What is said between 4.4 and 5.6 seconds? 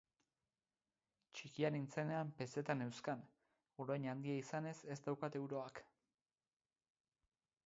izanez ez dauzkat